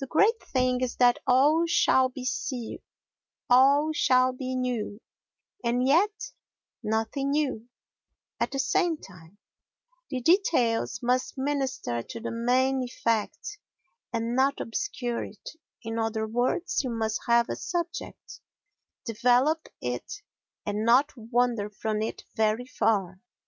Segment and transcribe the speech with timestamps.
[0.00, 2.26] The great thing is that all shall be
[4.56, 5.00] new,
[5.62, 6.32] and yet
[6.82, 7.68] nothing new,
[8.40, 9.38] at the same time;
[10.10, 13.58] the details must minister to the main effect
[14.12, 15.50] and not obscure it;
[15.84, 18.40] in other words, you must have a subject,
[19.04, 20.14] develop it
[20.66, 23.20] and not wander from it very far.